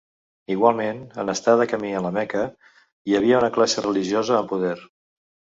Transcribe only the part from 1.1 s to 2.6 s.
en estar de camí a La Meca,